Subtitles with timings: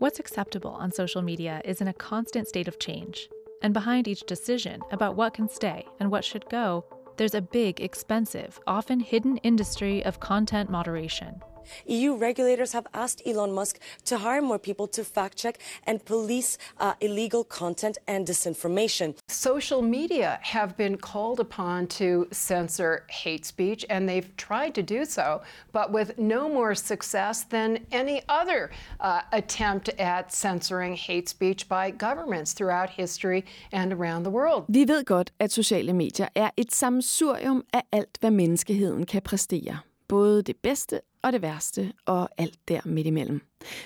[0.00, 3.28] What's acceptable on social media is in a constant state of change.
[3.60, 6.86] And behind each decision about what can stay and what should go,
[7.18, 11.42] there's a big, expensive, often hidden industry of content moderation.
[11.86, 16.58] EU regulators have asked Elon Musk to hire more people to fact check and police
[16.78, 19.14] uh, illegal content and disinformation.
[19.28, 25.04] Social media have been called upon to censor hate speech, and they've tried to do
[25.04, 25.42] so,
[25.72, 28.70] but with no more success than any other
[29.00, 34.64] uh, attempt at censoring hate speech by governments throughout history and around the world.
[34.68, 39.78] Vi ved godt, at sociale medier er et sammensurium af alt, hvad menneskeheden kan præstere.
[40.10, 43.40] Både det bedste og det værste, og alt der midt imellem.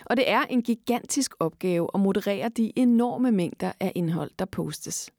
[0.07, 5.11] Og det er en gigantisk opgave at moderere de enorme mængder af indhold, der postes.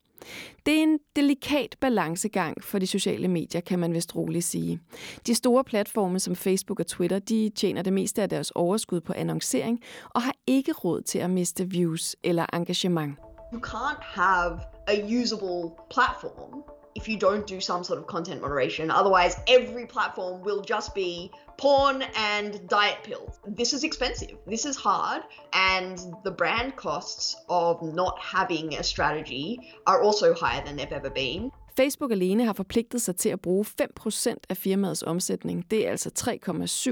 [0.65, 4.79] Det er en delikat balancegang for de sociale medier, kan man vist roligt sige.
[5.27, 9.13] De store platforme som Facebook og Twitter, de tjener det meste af deres overskud på
[9.15, 9.79] annoncering
[10.09, 13.15] og har ikke råd til at miste views eller engagement.
[13.53, 18.89] You can't have a usable platform if you don't do some sort of content moderation.
[18.89, 23.39] Otherwise, every platform will just be porn and diet pills.
[23.57, 24.37] This is expensive.
[24.47, 25.21] This is hard.
[25.53, 31.09] And the brand costs of not having a strategy are also higher than they've ever
[31.09, 31.51] been.
[31.79, 35.71] Facebook alene har forpligtet sig til at bruge 5% af firmaets omsætning.
[35.71, 36.09] Det er altså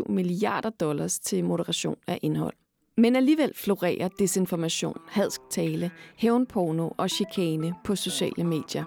[0.08, 2.54] 3,7 milliarder dollars til moderation af indhold.
[2.98, 8.84] Men alligevel florerer desinformation, hadsk tale, hævnporno og chikane på sociale medier.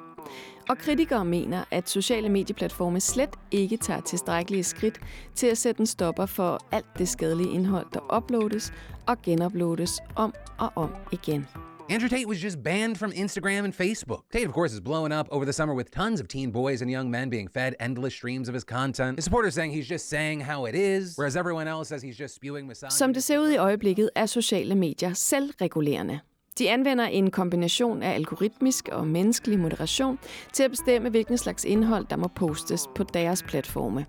[0.69, 5.01] Og kritikere mener, at sociale medieplatforme slet ikke tager tilstrækkelige skridt
[5.35, 8.73] til at sætte en stopper for alt det skadelige indhold, der uploades
[9.07, 11.47] og genuploades om og om igen.
[11.91, 14.25] Andrew Tate was just banned from Instagram and Facebook.
[14.33, 16.91] Tate, of course, is blowing up over the summer with tons of teen boys and
[16.91, 19.19] young men being fed endless streams of his content.
[19.19, 22.35] His supporters saying he's just saying how it is, whereas everyone else says he's just
[22.35, 22.99] spewing misogyny.
[22.99, 26.21] Som det ser ud i øjeblikket, er sociale medier selvregulerende.
[26.59, 30.19] De anvender en kombination af algoritmisk og menneskelig moderation
[30.53, 34.07] til at bestemme, hvilken slags indhold, der må postes på deres platforme.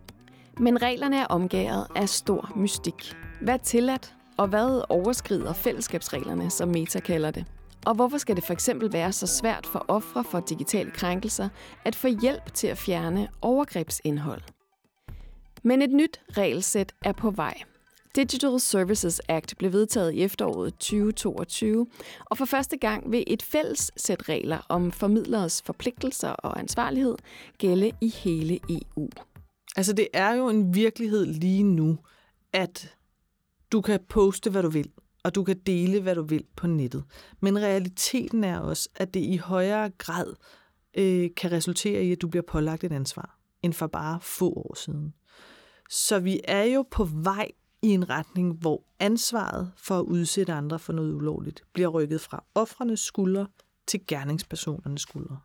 [0.59, 3.13] Men reglerne er omgæret af stor mystik.
[3.41, 7.45] Hvad er tilladt, og hvad overskrider fællesskabsreglerne, som Meta kalder det?
[7.85, 11.49] Og hvorfor skal det for eksempel være så svært for ofre for digitale krænkelser
[11.85, 14.41] at få hjælp til at fjerne overgrebsindhold?
[15.63, 17.61] Men et nyt regelsæt er på vej–
[18.17, 21.87] Digital Services Act blev vedtaget i efteråret 2022,
[22.25, 27.15] og for første gang vil et fælles sæt regler om formidleres forpligtelser og ansvarlighed
[27.57, 29.09] gælde i hele EU.
[29.75, 31.97] Altså det er jo en virkelighed lige nu,
[32.53, 32.95] at
[33.71, 34.91] du kan poste, hvad du vil,
[35.23, 37.03] og du kan dele, hvad du vil på nettet.
[37.41, 40.33] Men realiteten er også, at det i højere grad
[40.97, 44.75] øh, kan resultere i, at du bliver pålagt et ansvar, end for bare få år
[44.75, 45.13] siden.
[45.89, 47.51] Så vi er jo på vej
[47.87, 52.43] i en retning, hvor ansvaret for at udsætte andre for noget ulovligt bliver rykket fra
[52.55, 53.47] offrenes skuldre
[53.87, 55.37] til gerningspersonernes skuldre.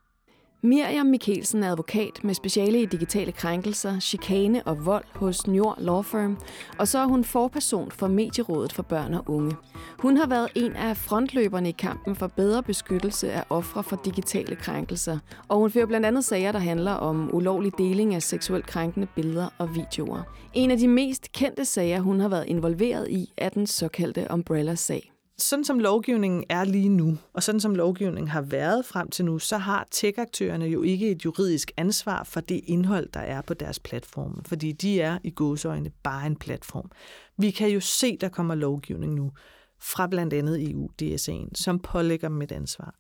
[0.65, 6.03] Miriam Mikkelsen er advokat med speciale i digitale krænkelser, chikane og vold hos Njord Law
[6.03, 6.39] Firm,
[6.79, 9.57] og så er hun forperson for Medierådet for Børn og Unge.
[9.99, 14.57] Hun har været en af frontløberne i kampen for bedre beskyttelse af ofre for digitale
[14.57, 15.19] krænkelser,
[15.49, 19.49] og hun fører blandt andet sager, der handler om ulovlig deling af seksuelt krænkende billeder
[19.59, 20.23] og videoer.
[20.55, 25.13] En af de mest kendte sager, hun har været involveret i, er den såkaldte Umbrella-sag
[25.43, 29.39] sådan som lovgivningen er lige nu, og sådan som lovgivningen har været frem til nu,
[29.39, 33.81] så har tech-aktørerne jo ikke et juridisk ansvar for det indhold, der er på deres
[33.81, 36.91] platforme, fordi de er i gåseøjne bare en platform.
[37.39, 39.33] Vi kan jo se, der kommer lovgivning nu
[39.81, 42.95] fra blandt andet EU, DSA'en, som pålægger dem et ansvar.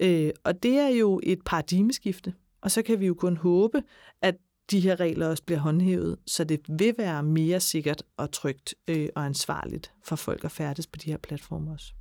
[0.00, 3.82] Øh, og det er jo et paradigmeskifte, og så kan vi jo kun håbe,
[4.22, 4.34] at
[4.70, 9.08] de her regler også bliver håndhævet, så det vil være mere sikkert og trygt øh,
[9.16, 11.92] og ansvarligt for folk at færdes på de her platforme også.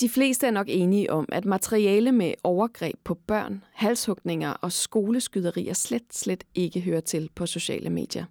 [0.00, 5.72] De fleste er nok enige om, at materiale med overgreb på børn, halshugninger og skoleskyderier
[5.72, 8.24] slet, slet ikke hører til på sociale medier.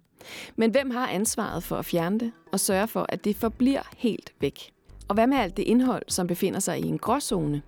[0.56, 4.34] Men hvem har ansvaret for at fjerne det og sørge for, at det forbliver helt
[4.40, 4.72] væk?
[5.08, 7.62] Og hvad med alt det indhold, som befinder sig i en gråzone,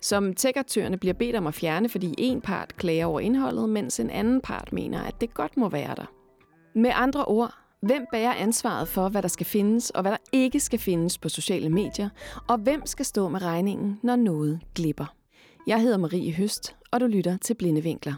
[0.00, 0.58] som tech
[1.00, 4.72] bliver bedt om at fjerne, fordi en part klager over indholdet, mens en anden part
[4.72, 6.06] mener, at det godt må være der.
[6.74, 10.60] Med andre ord, hvem bærer ansvaret for, hvad der skal findes og hvad der ikke
[10.60, 12.08] skal findes på sociale medier,
[12.48, 15.14] og hvem skal stå med regningen, når noget glipper?
[15.66, 18.14] Jeg hedder Marie Høst, og du lytter til Blinde Vinkler.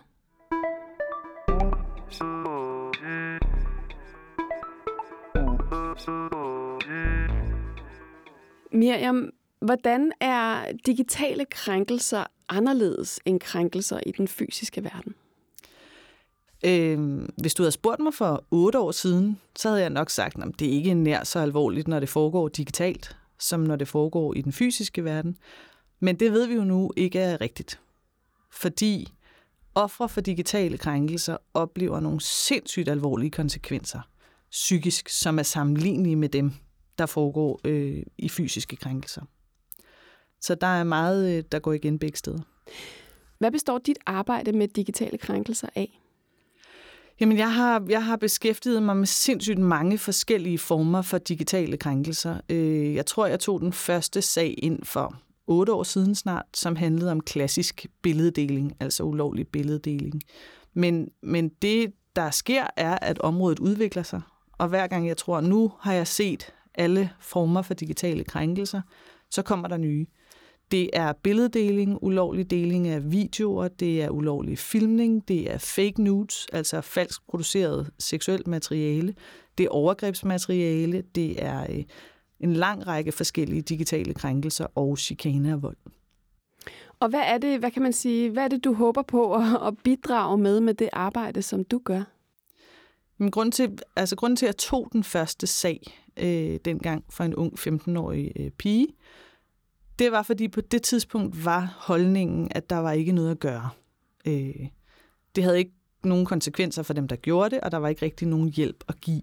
[8.73, 9.31] Miriam,
[9.61, 15.15] Hvordan er digitale krænkelser anderledes end krænkelser i den fysiske verden?
[16.65, 20.43] Øh, hvis du havde spurgt mig for otte år siden, så havde jeg nok sagt,
[20.43, 24.35] at det er ikke nær så alvorligt, når det foregår digitalt, som når det foregår
[24.35, 25.37] i den fysiske verden.
[26.01, 27.81] Men det ved vi jo nu ikke er rigtigt.
[28.53, 29.09] Fordi
[29.75, 34.01] ofre for digitale krænkelser oplever nogle sindssygt alvorlige konsekvenser
[34.51, 36.53] psykisk, som er sammenlignelige med dem,
[36.99, 39.23] der foregår øh, i fysiske krænkelser.
[40.41, 42.39] Så der er meget, øh, der går igen begge steder.
[43.39, 46.01] Hvad består dit arbejde med digitale krænkelser af?
[47.21, 52.41] Jamen, jeg har, jeg har beskæftiget mig med sindssygt mange forskellige former for digitale krænkelser.
[52.49, 55.15] Øh, jeg tror, jeg tog den første sag ind for
[55.47, 60.23] otte år siden snart, som handlede om klassisk billeddeling, altså ulovlig billeddeling.
[60.75, 64.21] Men, men det, der sker, er, at området udvikler sig.
[64.53, 68.81] Og hver gang jeg tror, nu har jeg set alle former for digitale krænkelser,
[69.31, 70.07] så kommer der nye.
[70.71, 76.47] Det er billeddeling, ulovlig deling af videoer, det er ulovlig filmning, det er fake nudes,
[76.53, 79.15] altså falsk produceret seksuelt materiale,
[79.59, 81.85] det er overgrebsmateriale, det er øh,
[82.41, 85.77] en lang række forskellige digitale krænkelser og chikane og vold.
[87.01, 89.35] Og hvad er det, hvad kan man sige, hvad er det, du håber på
[89.67, 92.03] at, bidrage med med det arbejde, som du gør?
[93.19, 95.81] Men grund til, altså grund til, at jeg tog den første sag
[96.17, 98.87] øh, dengang for en ung 15-årig øh, pige,
[100.01, 103.71] det var, fordi på det tidspunkt var holdningen, at der var ikke noget at gøre.
[104.27, 104.69] Øh,
[105.37, 105.73] det havde ikke
[106.05, 109.01] nogen konsekvenser for dem, der gjorde det, og der var ikke rigtig nogen hjælp at
[109.01, 109.23] give.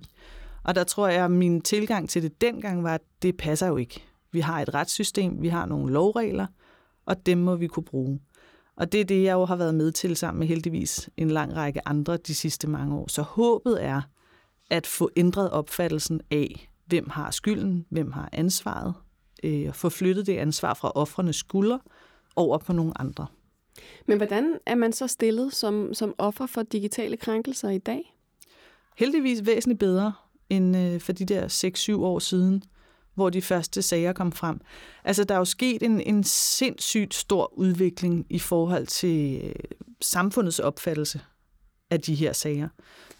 [0.63, 3.77] Og der tror jeg, at min tilgang til det dengang var, at det passer jo
[3.77, 4.03] ikke.
[4.31, 6.47] Vi har et retssystem, vi har nogle lovregler,
[7.05, 8.19] og dem må vi kunne bruge.
[8.75, 11.55] Og det er det, jeg jo har været med til sammen med heldigvis en lang
[11.55, 13.07] række andre de sidste mange år.
[13.09, 14.01] Så håbet er
[14.69, 18.93] at få ændret opfattelsen af, hvem har skylden, hvem har ansvaret,
[19.43, 21.77] øh, få flyttet det ansvar fra offrenes skulder
[22.35, 23.27] over på nogle andre.
[24.07, 28.15] Men hvordan er man så stillet som, som offer for digitale krænkelser i dag?
[28.97, 30.13] Heldigvis væsentligt bedre
[30.49, 31.47] end øh, for de der
[31.97, 32.63] 6-7 år siden,
[33.15, 34.59] hvor de første sager kom frem.
[35.03, 39.53] Altså, der er jo sket en, en sindssygt stor udvikling i forhold til øh,
[40.01, 41.21] samfundets opfattelse
[41.89, 42.69] af de her sager.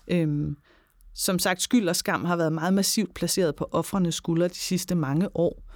[0.08, 0.58] Øhm,
[1.14, 4.96] som sagt, skyld og skam har været meget massivt placeret på offrenes skuldre de sidste
[4.96, 5.67] mange år.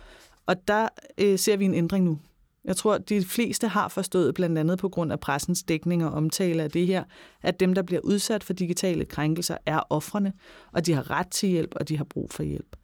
[0.51, 2.19] Og der øh, ser vi en ændring nu.
[2.65, 6.12] Jeg tror, at de fleste har forstået, blandt andet på grund af pressens dækning og
[6.12, 7.03] omtale af det her,
[7.42, 10.33] at dem, der bliver udsat for digitale krænkelser, er offrene,
[10.71, 12.75] og de har ret til hjælp, og de har brug for hjælp.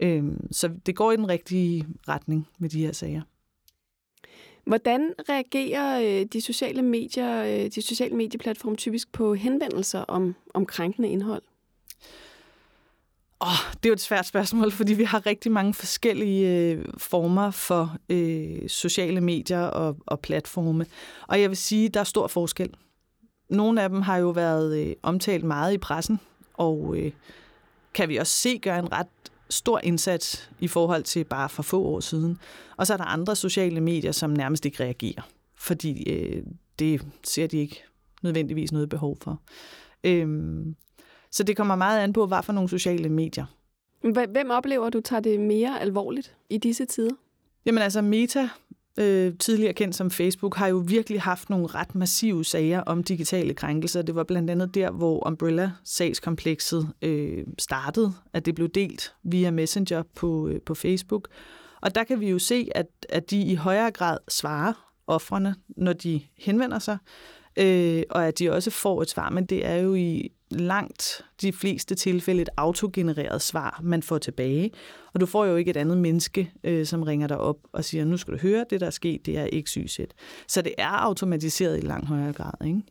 [0.00, 3.22] Øhm, så det går i den rigtige retning med de her sager.
[4.66, 10.66] Hvordan reagerer øh, de sociale medier, øh, de sociale medieplatforme typisk på henvendelser om, om
[10.66, 11.42] krænkende indhold?
[13.40, 17.50] Oh, det er jo et svært spørgsmål, fordi vi har rigtig mange forskellige øh, former
[17.50, 20.86] for øh, sociale medier og, og platforme.
[21.28, 22.74] Og jeg vil sige, der er stor forskel.
[23.50, 26.20] Nogle af dem har jo været øh, omtalt meget i pressen,
[26.54, 27.12] og øh,
[27.94, 29.06] kan vi også se gøre en ret
[29.50, 32.38] stor indsats i forhold til bare for få år siden.
[32.76, 35.22] Og så er der andre sociale medier, som nærmest ikke reagerer,
[35.56, 36.42] fordi øh,
[36.78, 37.82] det ser de ikke
[38.22, 39.40] nødvendigvis noget behov for.
[40.04, 40.76] Øhm,
[41.30, 43.44] så det kommer meget an på, hvad for nogle sociale medier.
[44.28, 47.14] Hvem oplever du tager det mere alvorligt i disse tider?
[47.66, 48.48] Jamen altså Meta,
[48.98, 53.54] øh, tidligere kendt som Facebook, har jo virkelig haft nogle ret massive sager om digitale
[53.54, 54.02] krænkelser.
[54.02, 60.02] Det var blandt andet der, hvor Umbrella-sagskomplekset øh, startede, at det blev delt via Messenger
[60.14, 61.28] på, øh, på Facebook.
[61.80, 64.72] Og der kan vi jo se, at, at de i højere grad svarer
[65.06, 66.98] offrene, når de henvender sig,
[67.58, 71.52] øh, og at de også får et svar, men det er jo i langt de
[71.52, 74.70] fleste tilfælde et autogenereret svar, man får tilbage.
[75.14, 78.04] Og du får jo ikke et andet menneske, øh, som ringer dig op og siger,
[78.04, 80.14] nu skal du høre, det der er sket, det er ikke sygt.
[80.48, 82.66] Så det er automatiseret i langt højere grad.
[82.66, 82.82] Ikke?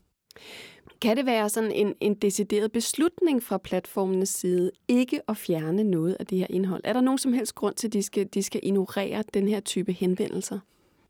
[1.01, 6.17] Kan det være sådan en, en decideret beslutning fra platformenes side ikke at fjerne noget
[6.19, 6.81] af det her indhold?
[6.83, 9.59] Er der nogen som helst grund til, at de skal, de skal ignorere den her
[9.59, 10.59] type henvendelser?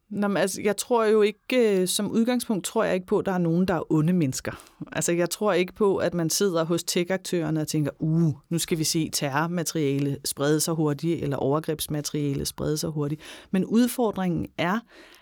[0.09, 3.25] Nå, men altså, jeg tror jo ikke, øh, som udgangspunkt tror jeg ikke på, at
[3.25, 4.51] der er nogen, der er onde mennesker.
[4.91, 8.77] Altså, jeg tror ikke på, at man sidder hos tech-aktørerne og tænker, uh, nu skal
[8.77, 13.21] vi se terrormateriale sprede sig hurtigt, eller overgrebsmateriale sprede sig hurtigt.
[13.51, 14.79] Men udfordringen er,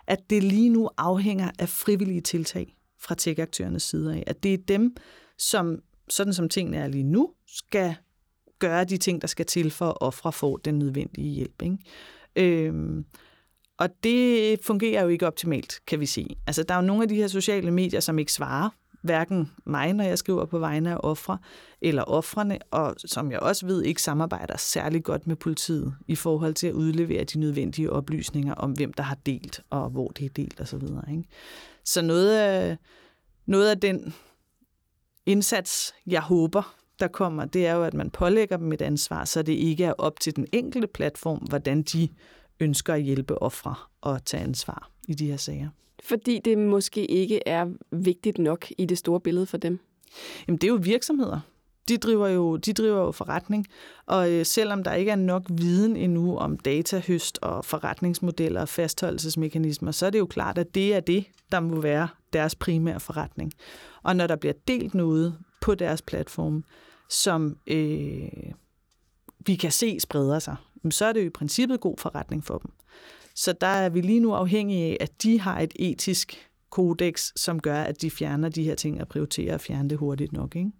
[0.08, 4.24] at det lige nu afhænger af frivillige tiltag fra tech-aktørernes side af.
[4.28, 4.96] At det er dem,
[5.38, 7.96] som, sådan som tingene er lige nu, skal
[8.60, 11.62] gøre de ting, der skal til for at ofre får den nødvendige hjælp.
[11.62, 11.78] Ikke?
[12.36, 13.06] Øhm,
[13.78, 16.36] og det fungerer jo ikke optimalt, kan vi sige.
[16.48, 18.70] Altså, der er jo nogle af de her sociale medier, som ikke svarer,
[19.06, 21.38] hverken mig, når jeg skriver på vegne af ofre,
[21.82, 26.54] eller offrene, og som jeg også ved, ikke samarbejder særlig godt med politiet i forhold
[26.54, 30.30] til at udlevere de nødvendige oplysninger om, hvem der har delt, og hvor det er
[30.30, 30.84] delt osv.
[31.12, 31.24] Ikke?
[31.86, 32.78] Så noget af,
[33.46, 34.14] noget af den
[35.26, 39.42] indsats, jeg håber, der kommer, det er jo, at man pålægger dem et ansvar, så
[39.42, 42.10] det ikke er op til den enkelte platform, hvordan de
[42.60, 45.70] ønsker at hjælpe ofre og tage ansvar i de her sager.
[46.04, 49.80] Fordi det måske ikke er vigtigt nok i det store billede for dem?
[50.48, 51.40] Jamen, det er jo virksomheder.
[51.88, 53.66] De driver jo, de driver jo forretning,
[54.06, 59.92] og øh, selvom der ikke er nok viden endnu om datahøst og forretningsmodeller og fastholdelsesmekanismer,
[59.92, 63.54] så er det jo klart, at det er det, der må være deres primære forretning.
[64.04, 66.64] Og når der bliver delt noget på deres platform,
[67.10, 68.30] som øh,
[69.40, 70.56] vi kan se spreder sig,
[70.92, 72.72] så er det jo i princippet god forretning for dem.
[73.36, 77.60] Så der er vi lige nu afhængige af, at de har et etisk kodex, som
[77.60, 80.56] gør, at de fjerner de her ting og prioriterer at fjerne det hurtigt nok.
[80.56, 80.72] Ikke?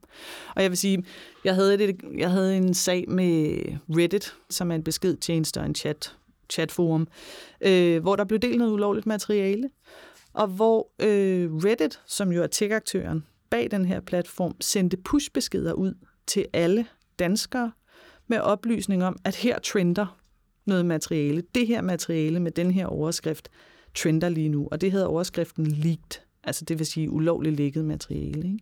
[0.56, 1.04] Og jeg vil sige,
[1.44, 5.76] jeg havde, det, jeg havde en sag med Reddit, som er en beskedtjeneste og en
[5.76, 6.16] chat,
[6.50, 7.08] chatforum,
[7.62, 9.70] øh, hvor der blev delt noget ulovligt materiale,
[10.34, 15.94] og hvor øh, Reddit, som jo er tech-aktøren bag den her platform, sendte push-beskeder ud
[16.28, 16.86] til alle
[17.20, 17.72] danskere
[18.28, 20.20] med oplysning om, at her trender
[20.66, 21.44] noget materiale.
[21.56, 23.50] Det her materiale med den her overskrift
[23.96, 28.48] trender lige nu, og det hedder overskriften leaked, altså det vil sige ulovligt lækket materiale.
[28.48, 28.60] Ikke?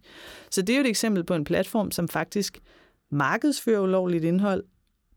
[0.51, 2.59] Så det er jo et eksempel på en platform, som faktisk
[3.11, 4.63] markedsfører ulovligt indhold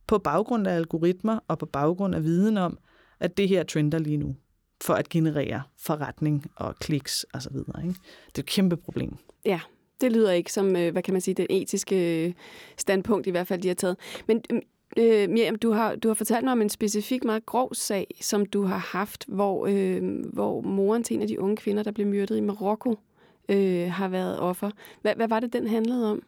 [0.07, 2.79] på baggrund af algoritmer og på baggrund af viden om,
[3.21, 4.37] at det her trender lige nu
[4.83, 7.57] for at generere forretning og kliks osv.
[7.57, 7.95] Ikke?
[8.26, 9.17] Det er et kæmpe problem.
[9.45, 9.61] Ja,
[10.00, 12.33] det lyder ikke som, øh, hvad kan man sige, den etiske øh,
[12.76, 13.97] standpunkt i hvert fald, de har taget.
[14.26, 14.62] Men øhm,
[14.97, 18.47] Øh, Miriam, du har, du har fortalt mig om en specifik, meget grov sag, som
[18.47, 22.07] du har haft, hvor, øh, hvor moren til en af de unge kvinder, der blev
[22.07, 22.99] myrdet i Marokko,
[23.49, 24.71] øh, har været offer.
[25.03, 26.23] Hvad, hvad var det, den handlede om?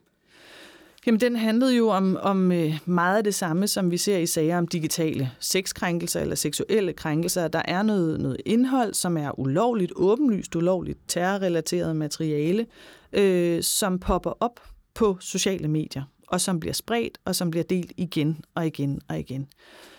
[1.07, 4.27] Jamen, den handlede jo om, om øh, meget af det samme, som vi ser i
[4.27, 7.49] sager om digitale sexkrænkelser eller seksuelle krænkelser.
[7.49, 12.67] Der er noget, noget indhold, som er ulovligt, åbenlyst ulovligt, terrorrelateret materiale,
[13.13, 14.61] øh, som popper op
[14.95, 19.19] på sociale medier og som bliver spredt, og som bliver delt igen og igen og
[19.19, 19.49] igen.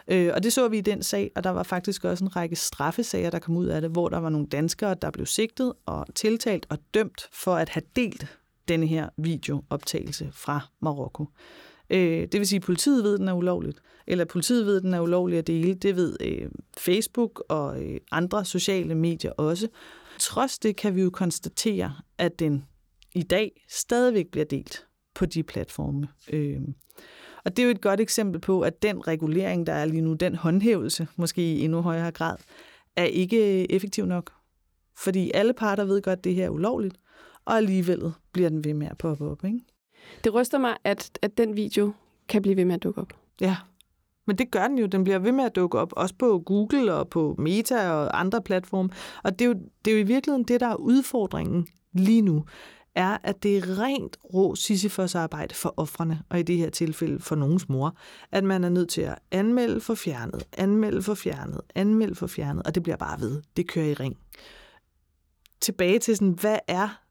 [0.07, 2.55] Øh, og det så vi i den sag, og der var faktisk også en række
[2.55, 6.05] straffesager, der kom ud af det, hvor der var nogle danskere, der blev sigtet og
[6.15, 8.38] tiltalt og dømt for at have delt
[8.69, 11.25] denne her videooptagelse fra Marokko.
[11.89, 14.83] Øh, det vil sige, at politiet ved, at den er ulovligt, eller politiet ved, at
[14.83, 15.73] den er ulovlig at dele.
[15.73, 19.67] Det ved øh, Facebook og øh, andre sociale medier også.
[20.19, 22.65] Trods det kan vi jo konstatere, at den
[23.15, 24.85] i dag stadigvæk bliver delt
[25.15, 26.07] på de platforme.
[26.33, 26.61] Øh,
[27.45, 30.13] og det er jo et godt eksempel på, at den regulering, der er lige nu,
[30.13, 32.35] den håndhævelse, måske i endnu højere grad,
[32.95, 34.31] er ikke effektiv nok.
[34.97, 36.95] Fordi alle parter ved godt, at det her er ulovligt,
[37.49, 39.43] og alligevel bliver den ved med at poppe op.
[39.43, 39.59] Ikke?
[40.23, 41.93] Det ryster mig, at, at den video
[42.27, 43.13] kan blive ved med at dukke op.
[43.41, 43.55] Ja,
[44.27, 44.85] men det gør den jo.
[44.85, 48.41] Den bliver ved med at dukke op, også på Google og på Meta og andre
[48.41, 48.89] platforme.
[49.23, 52.45] Og det er jo, det er jo i virkeligheden det, der er udfordringen lige nu
[52.95, 57.19] er, at det er rent rå Sisyfos arbejde for offrene, og i det her tilfælde
[57.19, 57.97] for nogens mor,
[58.31, 62.63] at man er nødt til at anmelde for fjernet, anmelde for fjernet, anmelde for fjernet,
[62.63, 63.41] og det bliver bare ved.
[63.57, 64.17] Det kører i ring.
[65.61, 67.01] Tilbage til sådan, hvad er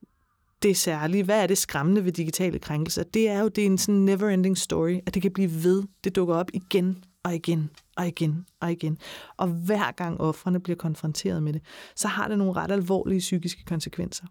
[0.63, 1.25] det særlige?
[1.25, 3.03] Hvad er det skræmmende ved digitale krænkelser?
[3.03, 5.83] Det er jo, det er en sådan never-ending story, at det kan blive ved.
[6.05, 8.99] Det dukker op igen og igen og igen og igen.
[9.37, 11.63] Og hver gang offrene bliver konfronteret med det,
[11.97, 14.25] så har det nogle ret alvorlige psykiske konsekvenser.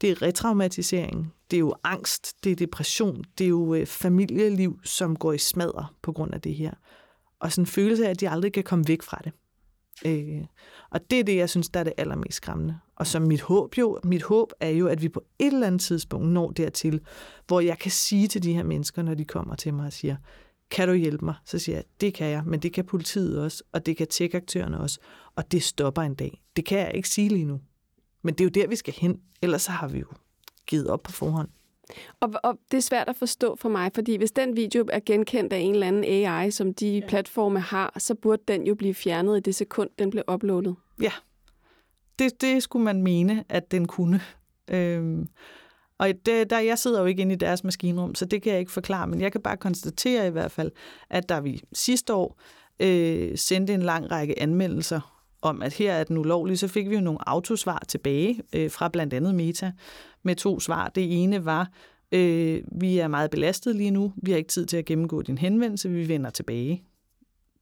[0.00, 4.80] Det er retraumatisering, det er jo angst, det er depression, det er jo øh, familieliv,
[4.84, 6.70] som går i smadre på grund af det her.
[7.40, 9.32] Og sådan en følelse af, at de aldrig kan komme væk fra det.
[10.04, 10.44] Øh,
[10.90, 12.78] og det er det, jeg synes, der er det allermest skræmmende.
[12.96, 15.80] Og som mit håb jo, mit håb er jo, at vi på et eller andet
[15.80, 17.00] tidspunkt når dertil,
[17.46, 20.16] hvor jeg kan sige til de her mennesker, når de kommer til mig og siger,
[20.70, 21.34] kan du hjælpe mig?
[21.44, 24.80] Så siger jeg, det kan jeg, men det kan politiet også, og det kan tech-aktørerne
[24.80, 25.00] også,
[25.36, 26.42] og det stopper en dag.
[26.56, 27.60] Det kan jeg ikke sige lige nu.
[28.22, 29.20] Men det er jo der, vi skal hen.
[29.42, 30.06] Ellers så har vi jo
[30.66, 31.48] givet op på forhånd.
[32.20, 35.52] Og, og det er svært at forstå for mig, fordi hvis den video er genkendt
[35.52, 37.06] af en eller anden AI, som de ja.
[37.08, 40.76] platforme har, så burde den jo blive fjernet i det sekund, den blev uploadet.
[41.02, 41.12] Ja,
[42.18, 44.20] det, det skulle man mene, at den kunne.
[44.70, 45.28] Øhm,
[45.98, 48.60] og det, der, jeg sidder jo ikke inde i deres maskinrum, så det kan jeg
[48.60, 50.72] ikke forklare, men jeg kan bare konstatere i hvert fald,
[51.10, 52.40] at der vi sidste år
[52.80, 55.15] øh, sendte en lang række anmeldelser
[55.48, 58.88] om, at her er den ulovlig, så fik vi jo nogle autosvar tilbage øh, fra
[58.88, 59.72] blandt andet Meta
[60.22, 60.88] med to svar.
[60.88, 61.70] Det ene var,
[62.12, 65.38] øh, vi er meget belastet lige nu, vi har ikke tid til at gennemgå din
[65.38, 66.82] henvendelse, vi vender tilbage.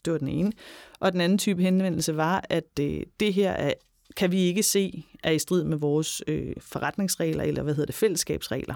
[0.04, 0.52] Det var den ene.
[1.00, 3.72] Og den anden type henvendelse var, at øh, det her er,
[4.16, 7.94] kan vi ikke se er i strid med vores øh, forretningsregler, eller hvad hedder det,
[7.94, 8.74] fællesskabsregler.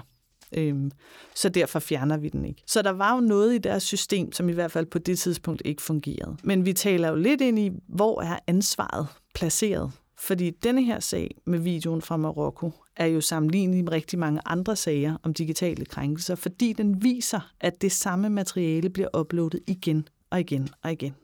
[0.57, 0.91] Øhm,
[1.35, 2.63] så derfor fjerner vi den ikke.
[2.67, 5.61] Så der var jo noget i deres system, som i hvert fald på det tidspunkt
[5.65, 6.37] ikke fungerede.
[6.43, 9.91] Men vi taler jo lidt ind i, hvor er ansvaret placeret?
[10.17, 14.75] Fordi denne her sag med videoen fra Marokko er jo sammenlignelig med rigtig mange andre
[14.75, 20.39] sager om digitale krænkelser, fordi den viser, at det samme materiale bliver uploadet igen og
[20.39, 21.15] igen og igen.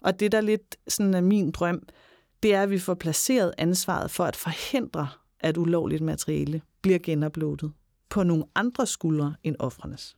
[0.00, 1.82] Og det, der lidt sådan er min drøm,
[2.42, 5.08] det er, at vi får placeret ansvaret for at forhindre,
[5.40, 7.72] at ulovligt materiale bliver genuploadet
[8.10, 10.16] på nogle andre skuldre end offrenes.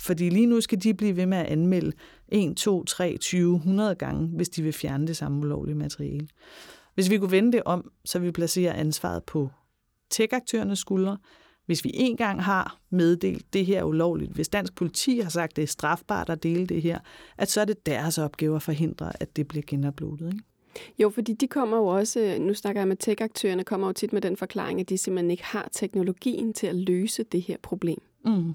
[0.00, 1.92] Fordi lige nu skal de blive ved med at anmelde
[2.28, 6.28] 1, 2, 3, 20, 100 gange, hvis de vil fjerne det samme ulovlige materiale.
[6.94, 9.50] Hvis vi kunne vende det om, så vi placerer ansvaret på
[10.10, 11.18] tech-aktørernes skuldre.
[11.66, 15.62] Hvis vi en gang har meddelt det her ulovligt, hvis dansk politi har sagt, det
[15.62, 16.98] er strafbart at dele det her,
[17.38, 20.32] at så er det deres opgave at forhindre, at det bliver genuploadet.
[20.32, 20.44] Ikke?
[20.98, 24.20] Jo, fordi de kommer jo også, nu snakker jeg med tech-aktørerne, kommer jo tit med
[24.20, 28.02] den forklaring, at de simpelthen ikke har teknologien til at løse det her problem.
[28.24, 28.54] Mm.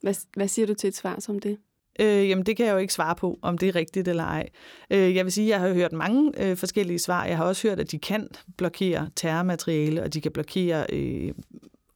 [0.00, 1.58] Hvad, hvad siger du til et svar som det?
[2.00, 4.48] Øh, jamen, det kan jeg jo ikke svare på, om det er rigtigt eller ej.
[4.90, 7.24] Øh, jeg vil sige, at jeg har hørt mange øh, forskellige svar.
[7.24, 11.32] Jeg har også hørt, at de kan blokere terrormateriale, og de kan blokere øh,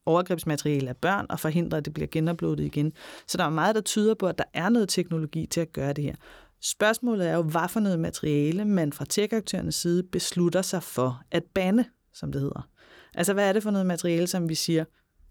[0.07, 2.93] overgrebsmateriale af børn og forhindre, at det bliver genuploadet igen.
[3.27, 5.93] Så der er meget, der tyder på, at der er noget teknologi til at gøre
[5.93, 6.15] det her.
[6.63, 11.45] Spørgsmålet er jo, hvad for noget materiale man fra tech-aktørernes side beslutter sig for at
[11.55, 11.85] bande,
[12.15, 12.69] som det hedder.
[13.15, 14.85] Altså, hvad er det for noget materiale, som vi siger,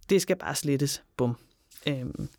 [0.09, 1.03] det skal bare slettes.
[1.17, 1.35] Bum.
[1.87, 2.29] Øhm.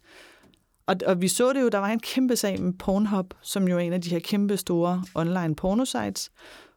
[0.87, 3.76] Og, og vi så det jo, der var en kæmpe sag med Pornhub, som jo
[3.76, 6.30] er en af de her kæmpe store online pornosites,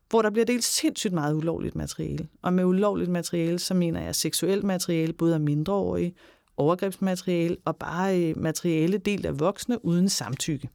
[0.09, 2.27] hvor der bliver delt sindssygt meget ulovligt materiale.
[2.41, 6.15] Og med ulovligt materiale, så mener jeg seksuelt materiale, både af mindreårige,
[6.57, 10.69] overgrebsmateriale og bare øh, materiale delt af voksne uden samtykke.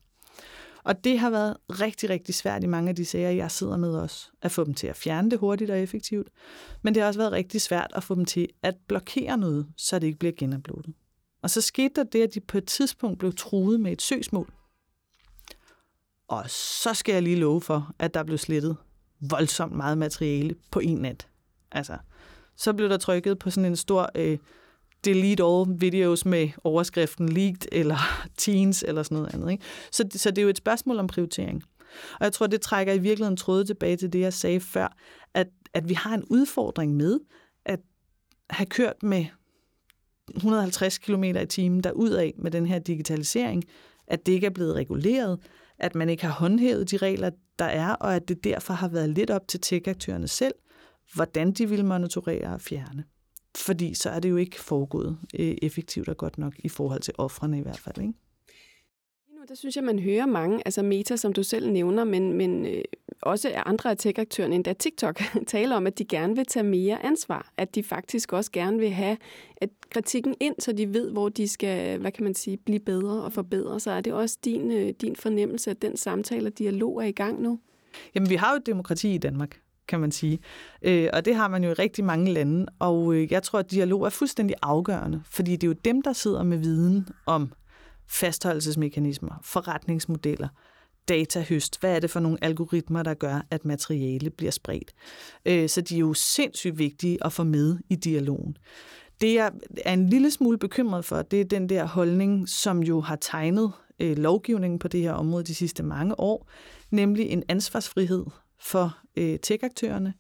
[0.87, 3.99] Og det har været rigtig, rigtig svært i mange af de sager, jeg sidder med
[3.99, 6.29] os, at få dem til at fjerne det hurtigt og effektivt.
[6.83, 9.99] Men det har også været rigtig svært at få dem til at blokere noget, så
[9.99, 10.95] det ikke bliver genuploadet.
[11.43, 14.53] Og så skete der det, at de på et tidspunkt blev truet med et søgsmål.
[16.29, 18.77] Og så skal jeg lige love for, at der blev slettet
[19.21, 21.29] voldsomt meget materiale på en nat.
[21.73, 21.99] Altså,
[22.57, 24.39] så blev der trykket på sådan en stor øh,
[25.07, 27.97] delete all videos med overskriften leaked eller
[28.39, 29.51] teens eller sådan noget andet.
[29.51, 29.65] Ikke?
[29.93, 31.63] Så, så det er jo et spørgsmål om prioritering.
[32.21, 34.97] Og jeg tror, det trækker i virkeligheden tråde tilbage til det, jeg sagde før,
[35.35, 37.21] at, at vi har en udfordring med
[37.65, 37.81] at
[38.51, 39.27] have kørt med
[40.35, 43.65] 150 km i timen af med den her digitalisering,
[44.07, 45.41] at det ikke er blevet reguleret,
[45.79, 49.11] at man ikke har håndhævet de regler, der er, og at det derfor har været
[49.11, 49.89] lidt op til tech
[50.27, 50.55] selv,
[51.15, 53.05] hvordan de vil monitorere og fjerne.
[53.57, 57.15] Fordi så er det jo ikke foregået øh, effektivt og godt nok i forhold til
[57.19, 57.99] offrene i hvert fald.
[57.99, 58.15] Ikke?
[59.49, 62.83] Der synes jeg, man hører mange, altså Meta, som du selv nævner, men, men øh,
[63.23, 67.53] også andre af tech-aktørerne, endda TikTok, taler om, at de gerne vil tage mere ansvar.
[67.57, 69.17] At de faktisk også gerne vil have
[69.57, 73.23] at kritikken ind, så de ved, hvor de skal, hvad kan man sige, blive bedre
[73.23, 73.97] og forbedre sig.
[73.97, 77.43] Er det også din, øh, din fornemmelse, at den samtale og dialog er i gang
[77.43, 77.59] nu?
[78.15, 80.39] Jamen, vi har jo et demokrati i Danmark kan man sige.
[80.83, 82.67] Øh, og det har man jo i rigtig mange lande.
[82.79, 86.13] Og øh, jeg tror, at dialog er fuldstændig afgørende, fordi det er jo dem, der
[86.13, 87.53] sidder med viden om
[88.09, 90.49] fastholdelsesmekanismer, forretningsmodeller,
[91.09, 91.81] datahøst.
[91.81, 94.93] Hvad er det for nogle algoritmer, der gør, at materiale bliver spredt?
[95.47, 98.57] Øh, så de er jo sindssygt vigtige at få med i dialogen.
[99.21, 99.51] Det, jeg
[99.85, 103.73] er en lille smule bekymret for, det er den der holdning, som jo har tegnet
[104.01, 106.49] øh, lovgivningen på det her område de sidste mange år,
[106.91, 108.25] nemlig en ansvarsfrihed
[108.61, 110.15] for øh, tech-aktørerne,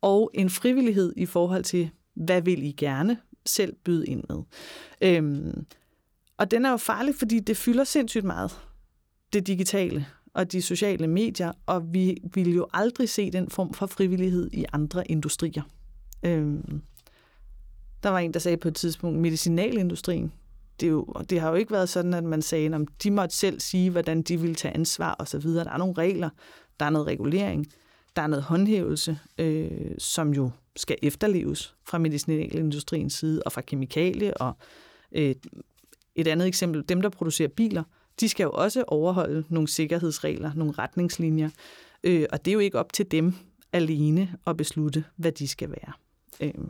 [0.00, 4.42] og en frivillighed i forhold til, hvad vil I gerne selv byde ind med.
[5.00, 5.66] Øhm,
[6.36, 8.60] og den er jo farlig, fordi det fylder sindssygt meget,
[9.32, 13.86] det digitale og de sociale medier, og vi vil jo aldrig se den form for
[13.86, 15.62] frivillighed i andre industrier.
[16.22, 16.82] Øhm,
[18.02, 20.32] der var en, der sagde på et tidspunkt, medicinalindustrien,
[20.80, 23.36] det, er jo, det har jo ikke været sådan, at man sagde, at de måtte
[23.36, 25.40] selv sige, hvordan de ville tage ansvar osv.
[25.40, 26.30] Der er nogle regler,
[26.80, 27.66] der er noget regulering,
[28.18, 34.36] der er noget håndhævelse, øh, som jo skal efterleves fra medicinalindustriens side og fra kemikalie.
[34.36, 34.56] Og
[35.12, 35.34] øh,
[36.14, 37.82] et andet eksempel, dem der producerer biler,
[38.20, 41.50] de skal jo også overholde nogle sikkerhedsregler, nogle retningslinjer.
[42.04, 43.34] Øh, og det er jo ikke op til dem
[43.72, 45.92] alene at beslutte, hvad de skal være.
[46.40, 46.64] Øh.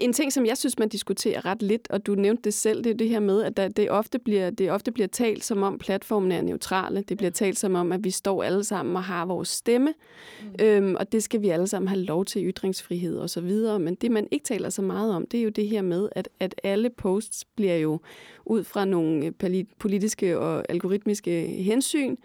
[0.00, 2.90] En ting, som jeg synes, man diskuterer ret lidt, og du nævnte det selv, det
[2.90, 5.78] er det her med, at der, det, ofte bliver, det ofte bliver talt som om
[5.78, 7.02] platformen er neutrale.
[7.08, 9.94] Det bliver talt som om, at vi står alle sammen og har vores stemme,
[10.42, 10.64] mm.
[10.64, 13.78] øhm, og det skal vi alle sammen have lov til ytringsfrihed og så videre.
[13.78, 16.28] Men det, man ikke taler så meget om, det er jo det her med, at,
[16.40, 18.00] at alle posts bliver jo
[18.46, 22.16] ud fra nogle øh, politiske og algoritmiske hensyn.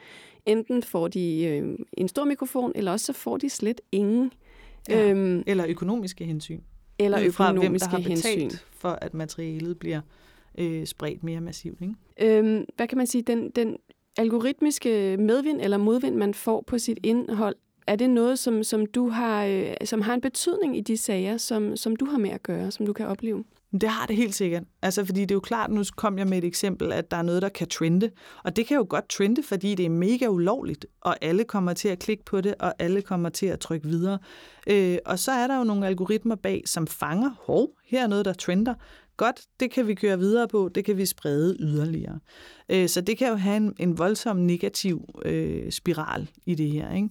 [0.45, 4.31] Enten får de øh, en stor mikrofon, eller også så får de slet ingen.
[4.89, 6.59] Ja, øhm, eller økonomiske hensyn
[6.99, 8.49] eller økonomiske hvem, der har hensyn.
[8.71, 10.01] for, at materialet bliver
[10.57, 11.81] øh, spredt mere massivt.
[11.81, 12.37] Ikke?
[12.37, 13.21] Øhm, hvad kan man sige?
[13.21, 13.77] Den, den
[14.17, 17.55] algoritmiske medvind eller modvind, man får på sit indhold,
[17.87, 21.37] er det noget, som, som du har, øh, som har en betydning i de sager,
[21.37, 23.43] som, som du har med at gøre, som du kan opleve?
[23.81, 24.63] Det har det helt sikkert.
[24.81, 27.21] Altså, fordi det er jo klart, nu kom jeg med et eksempel, at der er
[27.21, 28.09] noget, der kan trende.
[28.43, 31.87] Og det kan jo godt trende, fordi det er mega ulovligt, og alle kommer til
[31.87, 34.19] at klikke på det, og alle kommer til at trykke videre.
[34.67, 38.25] Øh, og så er der jo nogle algoritmer bag, som fanger, hov, her er noget,
[38.25, 38.73] der trender.
[39.17, 42.19] Godt, det kan vi køre videre på, det kan vi sprede yderligere.
[42.69, 46.93] Øh, så det kan jo have en, en voldsom negativ øh, spiral i det her,
[46.93, 47.09] ikke?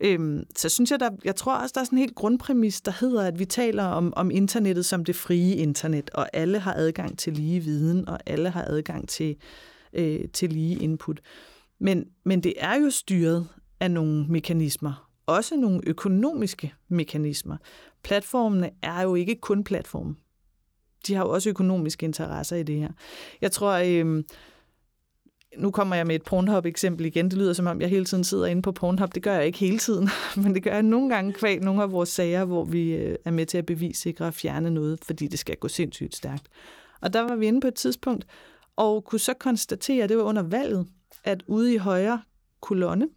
[0.00, 2.92] Øhm, så synes jeg, der, jeg tror også, der er sådan en helt grundpræmis, der
[3.00, 7.18] hedder, at vi taler om, om internettet som det frie internet, og alle har adgang
[7.18, 9.36] til lige viden, og alle har adgang til,
[9.92, 11.20] øh, til lige input.
[11.80, 13.48] Men, men det er jo styret
[13.80, 17.56] af nogle mekanismer, også nogle økonomiske mekanismer.
[18.02, 20.14] Platformene er jo ikke kun platforme.
[21.06, 22.90] De har jo også økonomiske interesser i det her.
[23.40, 24.22] Jeg tror, øh,
[25.58, 27.30] nu kommer jeg med et Pornhub-eksempel igen.
[27.30, 29.14] Det lyder som om, jeg hele tiden sidder inde på Pornhub.
[29.14, 30.08] Det gør jeg ikke hele tiden,
[30.42, 33.30] men det gør jeg nogle gange kvæg nogle af vores sager, hvor vi øh, er
[33.30, 36.48] med til at bevissikre og fjerne noget, fordi det skal gå sindssygt stærkt.
[37.00, 38.26] Og der var vi inde på et tidspunkt,
[38.76, 40.86] og kunne så konstatere, det var under valget,
[41.24, 42.22] at ude i højre
[42.60, 43.08] kolonne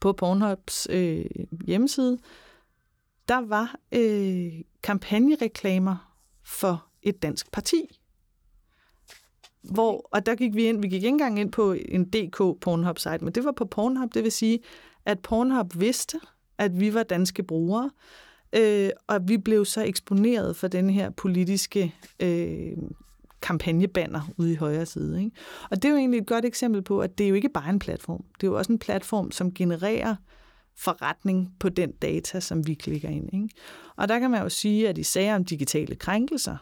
[0.00, 1.24] på Pornhubs øh,
[1.66, 2.18] hjemmeside,
[3.28, 7.95] der var øh, kampagnereklamer for et dansk parti.
[9.70, 12.98] Hvor, og der gik vi ind, vi gik ikke engang ind på en DK Pornhub
[12.98, 14.58] site, men det var på Pornhub, det vil sige,
[15.04, 16.20] at Pornhub vidste,
[16.58, 17.90] at vi var danske brugere,
[18.52, 22.72] øh, og vi blev så eksponeret for den her politiske øh,
[23.42, 25.24] kampagnebanner ude i højre side.
[25.24, 25.36] Ikke?
[25.70, 27.70] Og det er jo egentlig et godt eksempel på, at det er jo ikke bare
[27.70, 28.24] en platform.
[28.34, 30.16] Det er jo også en platform, som genererer
[30.76, 33.28] forretning på den data, som vi klikker ind.
[33.32, 33.48] Ikke?
[33.96, 36.56] Og der kan man jo sige, at i sager om digitale krænkelser,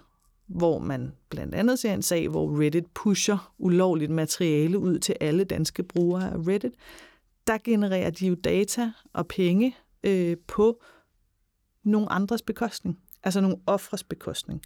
[0.46, 5.44] hvor man blandt andet ser en sag, hvor Reddit pusher ulovligt materiale ud til alle
[5.44, 6.72] danske brugere af Reddit,
[7.46, 10.82] der genererer de jo data og penge øh, på
[11.84, 14.62] nogle andres bekostning, altså nogle offres bekostning.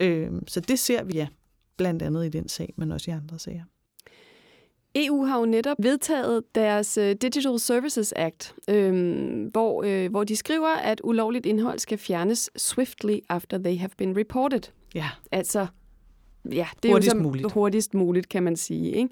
[0.00, 1.28] Øh, så det ser vi ja,
[1.76, 3.64] blandt andet i den sag, men også i andre sager.
[4.94, 10.36] EU har jo netop vedtaget deres øh, Digital Services Act, øh, hvor, øh, hvor de
[10.36, 14.60] skriver, at ulovligt indhold skal fjernes swiftly after they have been reported.
[14.96, 15.08] Ja.
[15.32, 15.66] Altså,
[16.52, 17.52] ja, det er hurtigst jo som, muligt.
[17.52, 18.90] hurtigst muligt, kan man sige.
[18.90, 19.08] Ikke?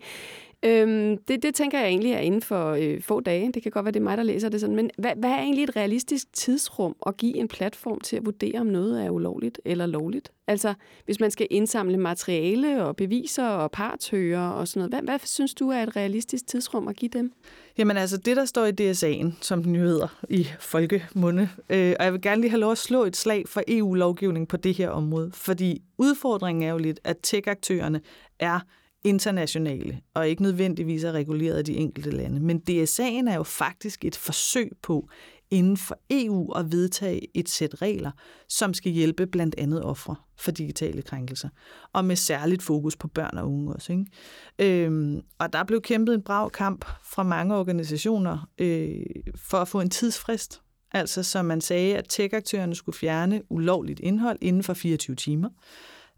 [0.66, 3.52] Øhm, det, det tænker jeg egentlig er inden for øh, få dage.
[3.52, 4.76] Det kan godt være, det er mig, der læser det sådan.
[4.76, 8.60] Men hvad, hvad er egentlig et realistisk tidsrum at give en platform til at vurdere,
[8.60, 10.32] om noget er ulovligt eller lovligt?
[10.46, 15.04] Altså, hvis man skal indsamle materiale og beviser og partører og sådan noget.
[15.04, 17.32] Hvad, hvad synes du er et realistisk tidsrum at give dem?
[17.78, 22.04] Jamen altså, det der står i DSA'en, som den jo hedder i folkemunde, øh, og
[22.04, 24.88] jeg vil gerne lige have lov at slå et slag for EU-lovgivning på det her
[24.88, 28.00] område, fordi udfordringen er jo lidt, at tech-aktørerne
[28.38, 28.60] er
[29.04, 32.40] internationale, og ikke nødvendigvis er reguleret af de enkelte lande.
[32.40, 35.08] Men DSA'en er jo faktisk et forsøg på
[35.50, 38.10] inden for EU at vedtage et sæt regler,
[38.48, 41.48] som skal hjælpe blandt andet ofre for digitale krænkelser,
[41.92, 43.92] og med særligt fokus på børn og unge også.
[43.92, 44.84] Ikke?
[44.84, 49.00] Øhm, og der blev kæmpet en brav kamp fra mange organisationer øh,
[49.36, 50.60] for at få en tidsfrist,
[50.92, 55.48] altså som man sagde, at tech-aktørerne skulle fjerne ulovligt indhold inden for 24 timer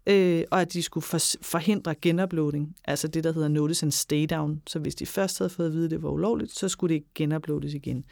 [0.07, 4.25] øh, og at de skulle for, forhindre genuploading, altså det, der hedder notice and stay
[4.29, 4.61] down.
[4.67, 6.95] Så hvis de først havde fået at vide, at det var ulovligt, så skulle det
[6.95, 8.03] ikke genuploades igen.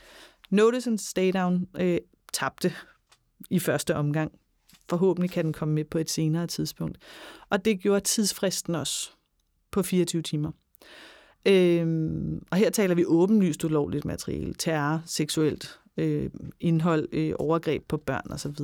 [0.50, 1.98] Notice and stay down øh,
[2.34, 2.74] tabte
[3.50, 4.32] i første omgang.
[4.90, 6.98] Forhåbentlig kan den komme med på et senere tidspunkt.
[7.50, 9.12] Og det gjorde tidsfristen også
[9.72, 10.52] på 24 timer.
[11.46, 16.30] Øhm, og her taler vi åbenlyst ulovligt materiale, terror, seksuelt øh,
[16.60, 18.56] indhold, øh, overgreb på børn osv.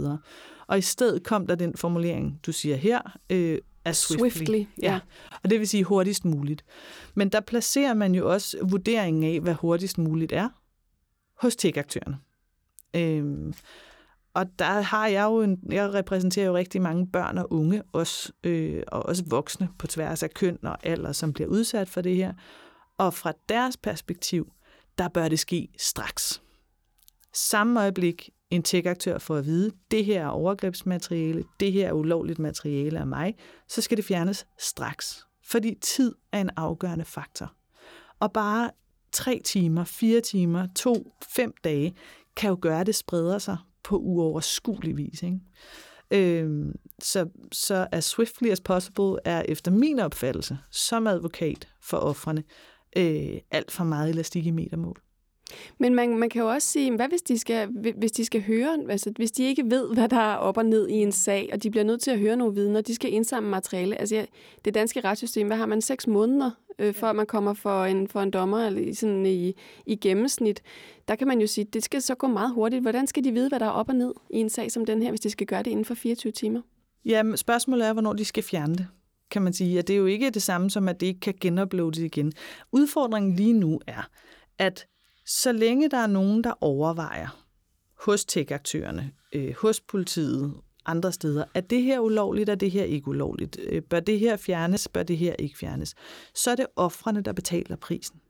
[0.67, 4.29] Og i stedet kom der den formulering, du siger her, øh, er swiftly.
[4.29, 4.93] Swiftly, ja.
[4.93, 4.99] ja.
[5.43, 6.65] Og det vil sige hurtigst muligt.
[7.15, 10.49] Men der placerer man jo også vurderingen af, hvad hurtigst muligt er,
[11.41, 12.17] hos tech-aktørerne.
[12.95, 13.53] Øhm,
[14.33, 18.31] og der har jeg jo en, jeg repræsenterer jo rigtig mange børn og unge, også,
[18.43, 22.15] øh, og også voksne på tværs af køn og alder, som bliver udsat for det
[22.15, 22.33] her.
[22.97, 24.53] Og fra deres perspektiv,
[24.97, 26.41] der bør det ske straks.
[27.33, 32.39] Samme øjeblik en tech-aktør får at vide, det her er overgrebsmateriale, det her er ulovligt
[32.39, 33.35] materiale af mig,
[33.67, 35.25] så skal det fjernes straks.
[35.43, 37.53] Fordi tid er en afgørende faktor.
[38.19, 38.71] Og bare
[39.11, 41.95] tre timer, fire timer, to, fem dage,
[42.35, 45.23] kan jo gøre, at det spreder sig på uoverskuelig vis.
[45.23, 45.39] Ikke?
[46.11, 52.43] Øhm, så, så as swiftly as possible er efter min opfattelse, som advokat for offrene,
[52.97, 55.01] øh, alt for meget elastik i metermål.
[55.77, 58.77] Men man, man kan jo også sige, hvad hvis de skal, hvis de skal høre,
[58.89, 61.63] altså hvis de ikke ved, hvad der er op og ned i en sag, og
[61.63, 63.99] de bliver nødt til at høre nogle vidner, de skal indsamle materiale.
[63.99, 64.25] Altså
[64.65, 68.21] det danske retssystem, hvad har man, seks måneder, øh, før man kommer for en, for
[68.21, 69.53] en dommer eller sådan i,
[69.85, 70.61] i gennemsnit.
[71.07, 72.81] Der kan man jo sige, det skal så gå meget hurtigt.
[72.81, 75.01] Hvordan skal de vide, hvad der er op og ned i en sag som den
[75.01, 76.61] her, hvis de skal gøre det inden for 24 timer?
[77.05, 78.87] Jamen, spørgsmålet er, hvornår de skal fjerne det,
[79.31, 79.79] kan man sige.
[79.79, 82.33] Og det er jo ikke det samme som, at det ikke kan genuploades igen.
[82.71, 84.09] Udfordringen lige nu er,
[84.57, 84.87] at
[85.25, 87.45] så længe der er nogen, der overvejer
[87.99, 90.53] hos tech-aktørerne, øh, hos politiet,
[90.85, 94.37] andre steder, at det her ulovligt, er det her ikke ulovligt, øh, bør det her
[94.37, 95.95] fjernes, bør det her ikke fjernes,
[96.35, 98.21] så er det offrene, der betaler prisen.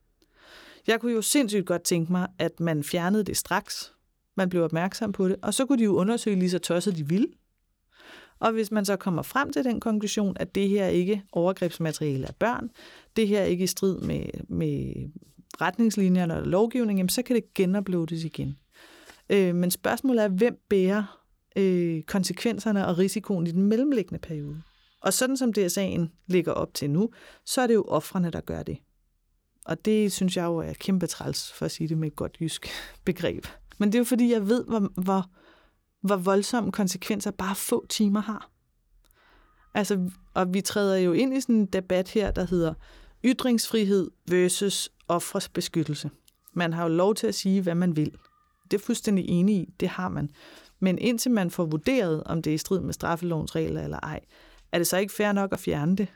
[0.87, 3.93] Jeg kunne jo sindssygt godt tænke mig, at man fjernede det straks,
[4.35, 7.07] man blev opmærksom på det, og så kunne de jo undersøge lige så tosset de
[7.07, 7.27] ville.
[8.39, 12.35] Og hvis man så kommer frem til den konklusion, at det her ikke overgrebsmateriale af
[12.35, 12.69] børn,
[13.15, 14.93] det her ikke i strid med, med
[15.61, 18.57] retningslinjer eller lovgivning, jamen, så kan det genuploades igen.
[19.29, 21.21] Øh, men spørgsmålet er, hvem bærer
[21.55, 24.61] øh, konsekvenserne og risikoen i den mellemliggende periode?
[25.01, 27.09] Og sådan som DSA'en ligger op til nu,
[27.45, 28.77] så er det jo offrene, der gør det.
[29.65, 32.37] Og det synes jeg jo er kæmpe træls, for at sige det med et godt
[32.41, 32.67] jysk
[33.05, 33.45] begreb.
[33.77, 35.25] Men det er jo fordi, jeg ved, hvor, hvor,
[36.01, 38.51] hvor voldsomme konsekvenser bare få timer har.
[39.73, 42.73] Altså, og vi træder jo ind i sådan en debat her, der hedder
[43.25, 46.09] ytringsfrihed versus offres beskyttelse.
[46.53, 48.11] Man har jo lov til at sige, hvad man vil.
[48.71, 50.29] Det er fuldstændig enig i, det har man.
[50.79, 54.19] Men indtil man får vurderet, om det er i strid med straffelovens regler eller ej,
[54.71, 56.07] er det så ikke fair nok at fjerne det,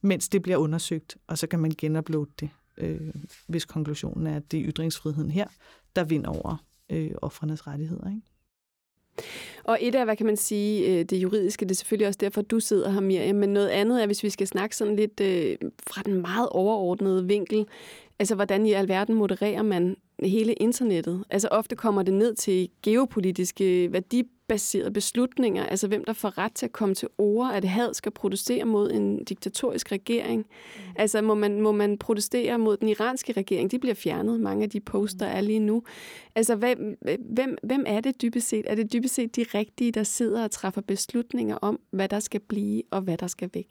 [0.00, 3.14] mens det bliver undersøgt, og så kan man genuploade det, øh,
[3.46, 5.46] hvis konklusionen er, at det er ytringsfriheden her,
[5.96, 6.56] der vinder over
[6.90, 8.08] øh, offrenes rettigheder.
[8.08, 8.22] Ikke?
[9.64, 12.42] Og et af, hvad kan man sige, øh, det juridiske, det er selvfølgelig også derfor,
[12.42, 15.56] du sidder her, Miriam, men noget andet er, hvis vi skal snakke sådan lidt øh,
[15.86, 17.66] fra den meget overordnede vinkel,
[18.18, 21.24] altså hvordan i alverden modererer man hele internettet?
[21.30, 26.38] Altså ofte kommer det ned til geopolitiske øh, værdi baserede beslutninger, altså hvem der får
[26.38, 30.38] ret til at komme til ord, at had skal protestere mod en diktatorisk regering.
[30.76, 30.82] Mm.
[30.96, 34.70] Altså må man, må man protestere mod den iranske regering, de bliver fjernet, mange af
[34.70, 35.82] de poster er lige nu.
[36.34, 36.78] Altså hvem,
[37.34, 38.64] hvem, hvem er det dybest set?
[38.68, 42.40] Er det dybest set de rigtige, der sidder og træffer beslutninger om, hvad der skal
[42.40, 43.66] blive og hvad der skal væk?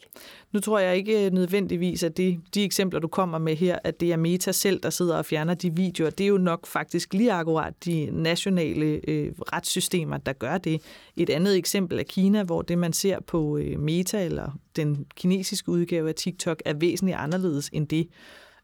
[0.52, 4.12] Nu tror jeg ikke nødvendigvis, at det, de eksempler, du kommer med her, at det
[4.12, 6.10] er Meta selv, der sidder og fjerner de videoer.
[6.10, 10.82] Det er jo nok faktisk lige akkurat de nationale øh, retssystemer, der gør det det.
[11.17, 15.69] Et andet eksempel er Kina, hvor det, man ser på øh, Meta, eller den kinesiske
[15.69, 18.08] udgave af TikTok, er væsentligt anderledes end det,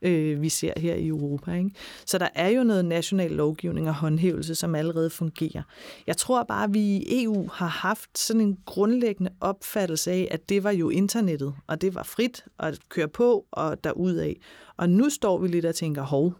[0.01, 1.53] øh, vi ser her i Europa.
[1.53, 1.71] Ikke?
[2.05, 5.63] Så der er jo noget national lovgivning og håndhævelse, som allerede fungerer.
[6.07, 10.49] Jeg tror bare, at vi i EU har haft sådan en grundlæggende opfattelse af, at
[10.49, 14.33] det var jo internettet, og det var frit at køre på og derudad.
[14.77, 16.33] Og nu står vi lidt og tænker, hov,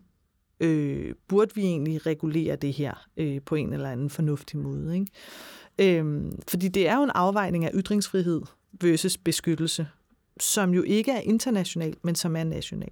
[0.60, 5.00] øh, burde vi egentlig regulere det her øh, på en eller anden fornuftig måde?
[5.00, 6.00] Ikke?
[6.00, 8.42] Øh, fordi det er jo en afvejning af ytringsfrihed
[8.82, 9.88] versus beskyttelse,
[10.40, 12.90] som jo ikke er international, men som er national.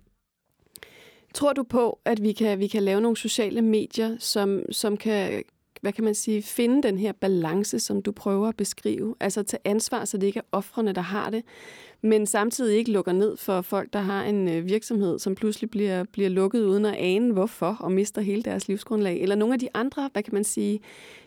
[1.33, 5.43] Tror du på, at vi kan, vi kan lave nogle sociale medier, som, som kan,
[5.81, 9.15] hvad kan man sige, finde den her balance, som du prøver at beskrive?
[9.19, 11.43] Altså tage ansvar, så det ikke er offrene, der har det,
[12.03, 16.03] men samtidig ikke lukker ned for folk, der har en øh, virksomhed, som pludselig bliver,
[16.03, 19.21] bliver lukket uden at ane hvorfor, og mister hele deres livsgrundlag.
[19.21, 20.79] Eller nogle af de andre, hvad kan man sige,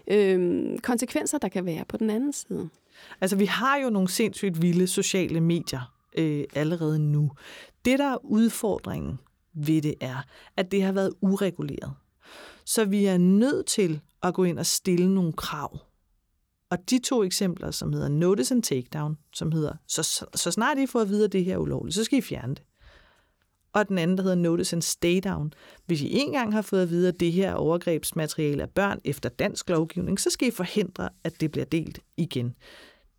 [0.08, 2.68] øh, konsekvenser, der kan være på den anden side.
[3.20, 7.30] Altså, vi har jo nogle sindssygt vilde sociale medier øh, allerede nu.
[7.84, 9.18] Det, der er udfordringen
[9.54, 10.16] ved det, er,
[10.56, 11.92] at det har været ureguleret.
[12.64, 15.78] Så vi er nødt til at gå ind og stille nogle krav.
[16.70, 20.78] Og de to eksempler, som hedder Notice and Takedown, som hedder, så, så, så snart
[20.78, 22.62] I får at vide, at det her er ulovligt, så skal I fjerne det.
[23.72, 25.52] Og den anden, der hedder Notice and Stay Down.
[25.86, 29.68] Hvis I engang har fået at vide, at det her overgrebsmateriale af børn efter dansk
[29.68, 32.54] lovgivning, så skal I forhindre, at det bliver delt igen.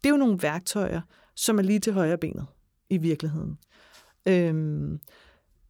[0.03, 1.01] Det er jo nogle værktøjer,
[1.36, 2.45] som er lige til højre benet
[2.89, 3.57] i virkeligheden.
[4.25, 4.99] Øhm,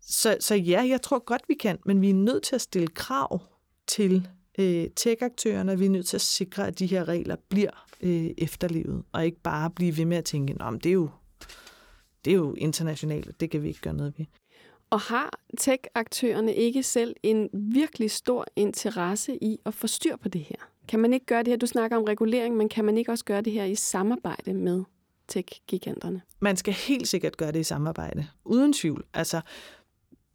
[0.02, 2.88] så, så ja, jeg tror godt, vi kan, men vi er nødt til at stille
[2.88, 3.42] krav
[3.88, 5.80] til øh, tech-aktørerne.
[5.80, 9.42] Vi er nødt til at sikre, at de her regler bliver øh, efterlevet, og ikke
[9.42, 11.10] bare blive ved med at tænke, at det er jo
[12.26, 14.26] det er jo internationalt, det kan vi ikke gøre noget ved.
[14.90, 20.42] Og har tech-aktørerne ikke selv en virkelig stor interesse i at få styr på det
[20.42, 20.56] her?
[20.88, 21.58] Kan man ikke gøre det her?
[21.58, 24.84] Du snakker om regulering, men kan man ikke også gøre det her i samarbejde med
[25.28, 26.22] tech-giganterne?
[26.40, 28.28] Man skal helt sikkert gøre det i samarbejde.
[28.46, 29.06] Uden tvivl.
[29.14, 29.42] Altså,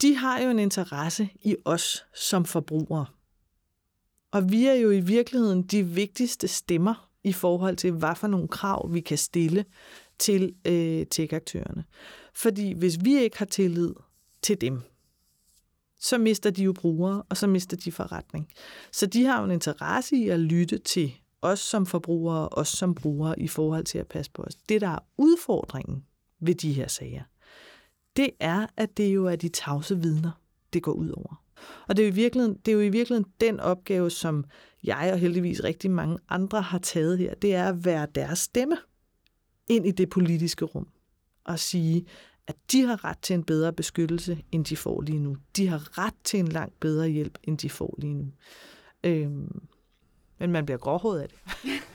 [0.02, 3.06] de har jo en interesse i os som forbrugere.
[4.33, 8.49] Og vi er jo i virkeligheden de vigtigste stemmer i forhold til, hvad for nogle
[8.49, 9.64] krav vi kan stille
[10.18, 11.85] til øh, tech-aktørerne.
[12.35, 13.95] Fordi hvis vi ikke har tillid
[14.42, 14.81] til dem,
[16.01, 18.49] så mister de jo brugere, og så mister de forretning.
[18.92, 22.68] Så de har jo en interesse i at lytte til os som forbrugere, og os
[22.68, 24.55] som brugere i forhold til at passe på os.
[24.55, 26.05] Det, der er udfordringen
[26.40, 27.23] ved de her sager,
[28.16, 30.31] det er, at det jo er de tavse vidner,
[30.73, 31.41] det går ud over.
[31.88, 34.44] Og det er, jo i virkeligheden, det er jo i virkeligheden den opgave, som
[34.85, 38.77] jeg og heldigvis rigtig mange andre har taget her, det er at være deres stemme
[39.68, 40.88] ind i det politiske rum
[41.44, 42.07] og sige,
[42.46, 45.37] at de har ret til en bedre beskyttelse, end de får lige nu.
[45.57, 48.27] De har ret til en langt bedre hjælp, end de får lige nu.
[49.05, 49.62] Øhm,
[50.38, 51.38] men man bliver gråhåret af det.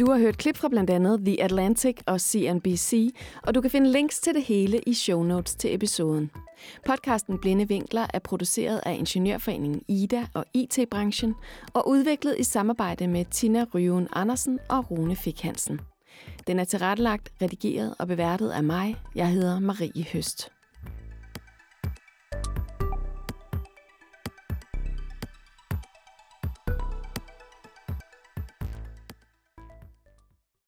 [0.00, 3.92] Du har hørt klip fra blandt andet The Atlantic og CNBC, og du kan finde
[3.92, 6.30] links til det hele i show notes til episoden.
[6.86, 11.34] Podcasten Blinde Vinkler er produceret af Ingeniørforeningen IDA og IT-branchen
[11.74, 15.80] og udviklet i samarbejde med Tina Ryven Andersen og Rune Fik Hansen.
[16.46, 18.96] Den er tilrettelagt, redigeret og beværtet af mig.
[19.14, 20.50] Jeg hedder Marie Høst.